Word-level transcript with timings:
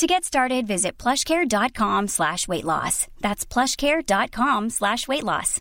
To 0.00 0.06
get 0.06 0.24
started, 0.24 0.66
visit 0.66 0.96
plushcare.com 0.96 2.08
slash 2.08 2.48
weight 2.48 2.64
loss. 2.64 3.06
That's 3.20 3.44
plushcare.com 3.44 4.70
slash 4.70 5.06
weight 5.06 5.24
loss. 5.24 5.60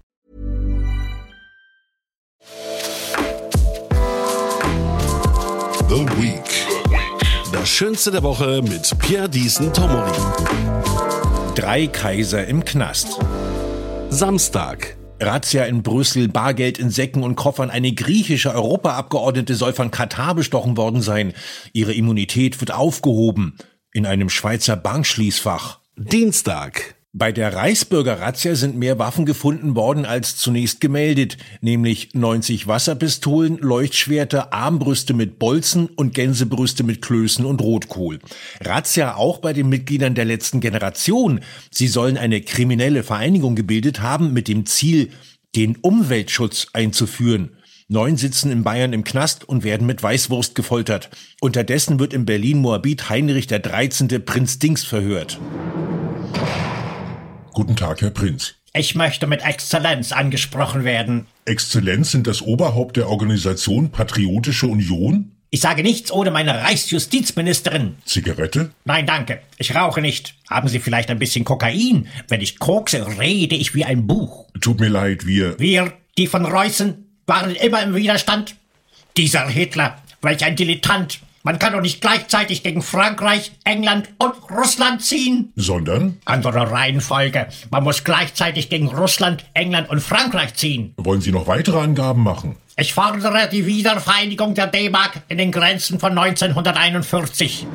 The 5.89 6.05
Week. 6.21 7.51
Das 7.51 7.67
Schönste 7.67 8.11
der 8.11 8.23
Woche 8.23 8.61
mit 8.61 8.97
Pierre 8.99 9.27
Diesen 9.27 9.73
Tomori. 9.73 10.17
Drei 11.55 11.87
Kaiser 11.87 12.47
im 12.47 12.63
Knast. 12.63 13.19
Samstag. 14.09 14.95
Razzia 15.19 15.65
in 15.65 15.83
Brüssel, 15.83 16.29
Bargeld 16.29 16.79
in 16.79 16.91
Säcken 16.91 17.23
und 17.23 17.35
Koffern. 17.35 17.69
Eine 17.69 17.91
griechische 17.91 18.53
Europaabgeordnete 18.53 19.55
soll 19.55 19.73
von 19.73 19.91
Katar 19.91 20.33
bestochen 20.33 20.77
worden 20.77 21.01
sein. 21.01 21.33
Ihre 21.73 21.91
Immunität 21.91 22.61
wird 22.61 22.71
aufgehoben 22.71 23.57
in 23.93 24.05
einem 24.05 24.29
Schweizer 24.29 24.75
Bankschließfach. 24.75 25.79
Dienstag. 25.95 26.95
Bei 27.11 27.31
der 27.31 27.55
Reichsbürger-Razzia 27.55 28.53
sind 28.53 28.77
mehr 28.77 28.99
Waffen 28.99 29.25
gefunden 29.25 29.75
worden 29.75 30.05
als 30.05 30.37
zunächst 30.37 30.79
gemeldet, 30.79 31.37
nämlich 31.59 32.13
90 32.13 32.67
Wasserpistolen, 32.67 33.57
Leuchtschwerter, 33.57 34.53
Armbrüste 34.53 35.15
mit 35.15 35.39
Bolzen 35.39 35.87
und 35.87 36.13
Gänsebrüste 36.13 36.83
mit 36.83 37.01
Klößen 37.01 37.45
und 37.45 37.61
Rotkohl. 37.61 38.19
Razzia 38.61 39.15
auch 39.15 39.39
bei 39.39 39.53
den 39.53 39.69
Mitgliedern 39.69 40.13
der 40.13 40.25
letzten 40.25 40.59
Generation. 40.59 41.39
Sie 41.71 41.87
sollen 41.87 42.15
eine 42.15 42.41
kriminelle 42.41 43.01
Vereinigung 43.01 43.55
gebildet 43.55 44.01
haben 44.01 44.31
mit 44.31 44.47
dem 44.47 44.67
Ziel, 44.67 45.09
den 45.55 45.77
Umweltschutz 45.77 46.67
einzuführen. 46.73 47.57
Neun 47.91 48.17
sitzen 48.17 48.51
in 48.51 48.61
Bayern 48.61 48.93
im 48.93 49.03
Knast 49.03 49.49
und 49.49 49.63
werden 49.63 49.87
mit 49.87 50.03
Weißwurst 50.03 50.53
gefoltert. 50.53 51.09
Unterdessen 51.41 51.99
wird 51.99 52.13
in 52.13 52.23
Berlin 52.23 52.59
Moabit 52.59 53.09
Heinrich 53.09 53.47
der 53.47 53.57
13. 53.57 54.23
Prinz 54.25 54.59
Dings 54.59 54.83
verhört. 54.83 55.39
Guten 57.51 57.75
Tag, 57.75 58.01
Herr 58.01 58.11
Prinz. 58.11 58.53
Ich 58.75 58.93
möchte 58.93 59.25
mit 59.25 59.43
Exzellenz 59.43 60.11
angesprochen 60.11 60.83
werden. 60.83 61.25
Exzellenz 61.45 62.11
sind 62.11 62.27
das 62.27 62.43
Oberhaupt 62.43 62.95
der 62.95 63.09
Organisation 63.09 63.89
Patriotische 63.89 64.67
Union? 64.67 65.31
Ich 65.49 65.61
sage 65.61 65.81
nichts 65.81 66.11
ohne 66.11 66.29
meine 66.29 66.61
Reichsjustizministerin. 66.61 67.95
Zigarette? 68.05 68.69
Nein, 68.85 69.07
danke. 69.07 69.41
Ich 69.57 69.73
rauche 69.73 69.99
nicht. 69.99 70.35
Haben 70.47 70.67
Sie 70.67 70.77
vielleicht 70.77 71.09
ein 71.09 71.17
bisschen 71.17 71.43
Kokain? 71.43 72.07
Wenn 72.27 72.41
ich 72.41 72.59
kokse, 72.59 73.17
rede 73.17 73.55
ich 73.55 73.73
wie 73.73 73.83
ein 73.83 74.05
Buch. 74.05 74.45
Tut 74.61 74.79
mir 74.79 74.89
leid, 74.89 75.25
wir. 75.25 75.59
Wir, 75.59 75.91
die 76.19 76.27
von 76.27 76.45
Reußen, 76.45 77.08
waren 77.29 77.55
immer 77.55 77.81
im 77.81 77.95
Widerstand. 77.95 78.55
Dieser 79.15 79.47
Hitler, 79.47 79.97
welch 80.21 80.43
ein 80.43 80.57
Dilettant. 80.57 81.19
Man 81.43 81.57
kann 81.57 81.71
doch 81.71 81.81
nicht 81.81 82.01
gleichzeitig 82.01 82.63
gegen 82.63 82.81
Frankreich, 82.81 83.53
England 83.63 84.09
und 84.17 84.33
Russland 84.51 85.01
ziehen. 85.01 85.53
Sondern? 85.55 86.17
Andere 86.25 86.69
Reihenfolge. 86.69 87.47
Man 87.71 87.85
muss 87.85 88.03
gleichzeitig 88.03 88.69
gegen 88.69 88.87
Russland, 88.87 89.45
England 89.53 89.89
und 89.89 90.01
Frankreich 90.01 90.55
ziehen. 90.55 90.93
Wollen 90.97 91.21
Sie 91.21 91.31
noch 91.31 91.47
weitere 91.47 91.79
Angaben 91.79 92.23
machen? 92.23 92.57
Ich 92.75 92.93
fordere 92.93 93.47
die 93.49 93.65
Wiedervereinigung 93.65 94.53
der 94.53 94.67
D-Mark 94.67 95.21
in 95.29 95.37
den 95.37 95.51
Grenzen 95.51 95.99
von 95.99 96.17
1941. 96.17 97.65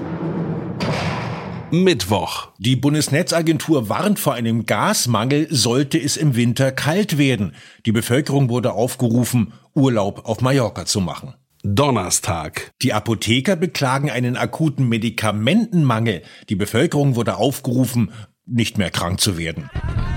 Mittwoch. 1.83 2.49
Die 2.59 2.77
Bundesnetzagentur 2.77 3.89
warnt 3.89 4.19
vor 4.19 4.35
einem 4.35 4.67
Gasmangel, 4.67 5.49
sollte 5.51 5.99
es 5.99 6.17
im 6.17 6.37
Winter 6.37 6.71
kalt 6.71 7.19
werden. 7.19 7.55
Die 7.87 7.93
Bevölkerung 7.93 8.49
wurde 8.49 8.73
aufgerufen, 8.73 9.53
Urlaub 9.75 10.27
auf 10.27 10.41
Mallorca 10.41 10.87
zu 10.87 11.01
machen. 11.01 11.35
Donnerstag. 11.65 12.73
Die 12.83 12.93
Apotheker 12.93 13.57
beklagen 13.57 14.11
einen 14.11 14.37
akuten 14.37 14.89
Medikamentenmangel. 14.89 16.23
Die 16.51 16.57
Bevölkerung 16.57 17.17
wurde 17.17 17.37
aufgerufen, 17.37 18.13
nicht 18.47 18.77
mehr 18.77 18.91
krank 18.91 19.21
zu 19.21 19.39
werden. 19.39 19.71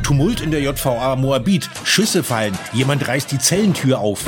Tumult 0.04 0.42
in 0.42 0.52
der 0.52 0.62
JVA 0.62 1.16
Moabit. 1.16 1.70
Schüsse 1.86 2.24
fallen. 2.24 2.58
Jemand 2.74 3.08
reißt 3.08 3.32
die 3.32 3.40
Zellentür 3.40 4.00
auf. 4.00 4.26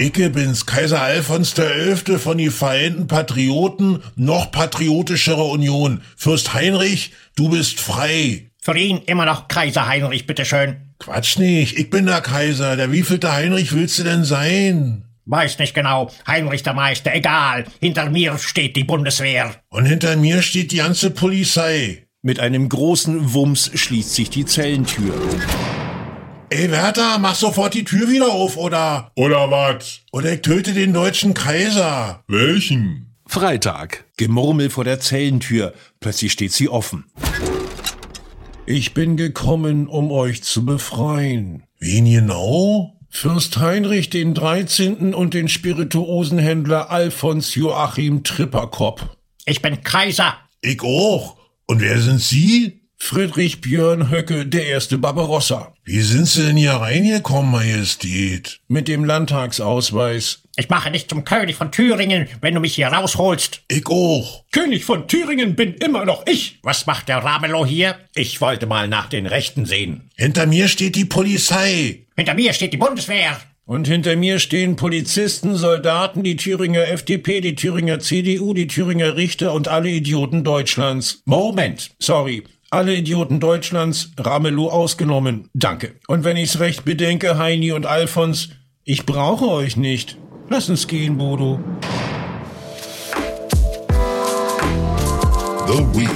Icke 0.00 0.30
bin's, 0.30 0.64
Kaiser 0.64 1.02
Alfons 1.02 1.54
der 1.54 1.74
Elfte 1.74 2.20
von 2.20 2.38
die 2.38 2.50
Vereinten 2.50 3.08
Patrioten, 3.08 4.00
noch 4.14 4.52
patriotischere 4.52 5.42
Union. 5.42 6.02
Fürst 6.16 6.54
Heinrich, 6.54 7.12
du 7.34 7.48
bist 7.48 7.80
frei. 7.80 8.50
Für 8.62 8.78
ihn 8.78 8.98
immer 9.06 9.24
noch 9.24 9.48
Kaiser 9.48 9.88
Heinrich, 9.88 10.26
bitteschön. 10.26 10.76
Quatsch 11.00 11.38
nicht, 11.38 11.76
ich 11.76 11.90
bin 11.90 12.06
der 12.06 12.20
Kaiser. 12.20 12.76
Der 12.76 12.92
wievielte 12.92 13.32
Heinrich 13.32 13.72
willst 13.72 13.98
du 13.98 14.04
denn 14.04 14.24
sein? 14.24 15.04
Weiß 15.26 15.58
nicht 15.58 15.74
genau. 15.74 16.12
Heinrich 16.28 16.62
der 16.62 16.74
Meister, 16.74 17.12
egal. 17.12 17.64
Hinter 17.80 18.08
mir 18.08 18.38
steht 18.38 18.76
die 18.76 18.84
Bundeswehr. 18.84 19.56
Und 19.68 19.84
hinter 19.84 20.16
mir 20.16 20.42
steht 20.42 20.70
die 20.70 20.76
ganze 20.76 21.10
Polizei. 21.10 22.06
Mit 22.22 22.38
einem 22.38 22.68
großen 22.68 23.34
Wumms 23.34 23.70
schließt 23.74 24.14
sich 24.14 24.30
die 24.30 24.44
Zellentür. 24.44 25.14
Ey, 26.50 26.70
Werther, 26.70 27.18
mach 27.18 27.34
sofort 27.34 27.74
die 27.74 27.84
Tür 27.84 28.08
wieder 28.08 28.32
auf, 28.32 28.56
oder? 28.56 29.12
Oder 29.16 29.50
was? 29.50 30.00
Oder 30.12 30.32
ich 30.32 30.40
töte 30.40 30.72
den 30.72 30.94
deutschen 30.94 31.34
Kaiser. 31.34 32.24
Welchen? 32.26 33.14
Freitag. 33.26 34.06
Gemurmel 34.16 34.70
vor 34.70 34.84
der 34.84 34.98
Zellentür. 34.98 35.74
Plötzlich 36.00 36.32
steht 36.32 36.52
sie 36.52 36.70
offen. 36.70 37.04
Ich 38.64 38.94
bin 38.94 39.18
gekommen, 39.18 39.88
um 39.88 40.10
euch 40.10 40.42
zu 40.42 40.64
befreien. 40.64 41.64
Wen 41.80 42.06
genau? 42.06 42.94
Fürst 43.10 43.58
Heinrich 43.58 44.08
den 44.08 44.32
13. 44.32 45.12
und 45.12 45.34
den 45.34 45.48
Spirituosenhändler 45.48 46.90
Alfons 46.90 47.54
Joachim 47.56 48.24
Tripperkop. 48.24 49.18
Ich 49.44 49.60
bin 49.60 49.82
Kaiser. 49.82 50.34
Ich 50.62 50.82
auch. 50.82 51.36
Und 51.66 51.82
wer 51.82 52.00
sind 52.00 52.22
Sie? 52.22 52.80
Friedrich 52.96 53.60
Björn 53.60 54.10
Höcke, 54.10 54.44
der 54.44 54.66
erste 54.66 54.98
Barbarossa. 54.98 55.72
Wie 55.90 56.02
sind 56.02 56.26
Sie 56.26 56.44
denn 56.44 56.58
hier 56.58 56.72
reingekommen, 56.72 57.50
Majestät? 57.50 58.60
Mit 58.68 58.88
dem 58.88 59.04
Landtagsausweis. 59.04 60.42
Ich 60.56 60.68
mache 60.68 60.90
dich 60.90 61.08
zum 61.08 61.24
König 61.24 61.56
von 61.56 61.72
Thüringen, 61.72 62.28
wenn 62.42 62.52
du 62.52 62.60
mich 62.60 62.74
hier 62.74 62.88
rausholst. 62.88 63.62
Ich 63.68 63.86
auch. 63.86 64.44
König 64.52 64.84
von 64.84 65.08
Thüringen 65.08 65.56
bin 65.56 65.72
immer 65.76 66.04
noch 66.04 66.26
ich. 66.26 66.58
Was 66.62 66.84
macht 66.84 67.08
der 67.08 67.24
Ramelow 67.24 67.64
hier? 67.64 67.96
Ich 68.14 68.38
wollte 68.42 68.66
mal 68.66 68.86
nach 68.86 69.08
den 69.08 69.24
Rechten 69.24 69.64
sehen. 69.64 70.10
Hinter 70.14 70.44
mir 70.44 70.68
steht 70.68 70.94
die 70.94 71.06
Polizei. 71.06 72.04
Hinter 72.18 72.34
mir 72.34 72.52
steht 72.52 72.74
die 72.74 72.76
Bundeswehr. 72.76 73.40
Und 73.64 73.88
hinter 73.88 74.14
mir 74.16 74.40
stehen 74.40 74.76
Polizisten, 74.76 75.56
Soldaten, 75.56 76.22
die 76.22 76.36
Thüringer 76.36 76.86
FDP, 76.88 77.40
die 77.40 77.54
Thüringer 77.54 77.98
CDU, 77.98 78.52
die 78.52 78.66
Thüringer 78.66 79.16
Richter 79.16 79.54
und 79.54 79.68
alle 79.68 79.88
Idioten 79.88 80.44
Deutschlands. 80.44 81.22
Moment, 81.24 81.90
sorry. 81.98 82.44
Alle 82.70 82.94
Idioten 82.94 83.40
Deutschlands, 83.40 84.10
Ramelow 84.18 84.68
ausgenommen. 84.68 85.48
Danke. 85.54 85.94
Und 86.06 86.24
wenn 86.24 86.36
ich's 86.36 86.60
recht 86.60 86.84
bedenke, 86.84 87.38
Heini 87.38 87.72
und 87.72 87.86
Alfons, 87.86 88.50
ich 88.84 89.06
brauche 89.06 89.48
euch 89.48 89.78
nicht. 89.78 90.18
Lass 90.50 90.68
uns 90.68 90.86
gehen, 90.86 91.16
Bodo. 91.16 91.58
The 95.66 95.78
Week. 95.98 96.10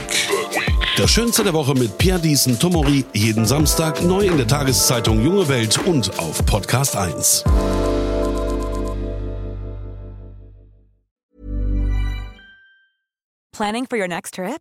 Das 0.99 1.11
Schönste 1.11 1.43
der 1.43 1.55
Woche 1.55 1.73
mit 1.73 1.97
Pierre 1.97 2.21
Diesen 2.21 2.59
Tomori. 2.59 3.07
Jeden 3.15 3.47
Samstag 3.47 4.03
neu 4.03 4.27
in 4.27 4.37
der 4.37 4.47
Tageszeitung 4.47 5.25
Junge 5.25 5.49
Welt 5.49 5.79
und 5.87 6.19
auf 6.19 6.45
Podcast 6.45 6.97
1. 6.97 7.45
Planning 13.53 13.87
for 13.87 13.99
your 13.99 14.09
next 14.09 14.35
trip? 14.35 14.61